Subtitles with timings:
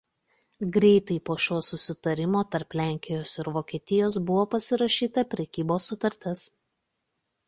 [0.75, 6.43] Greitai po šio susitarimo tarp Lenkijos ir Vokietijos buvo pasirašyta prekybos sutartis.